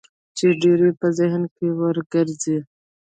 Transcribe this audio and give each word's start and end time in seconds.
چې 0.37 0.47
ډېر 0.61 0.79
يې 0.85 0.91
په 0.99 1.07
ذهن 1.17 1.43
کې 1.55 1.67
ورګرځي. 1.79 2.57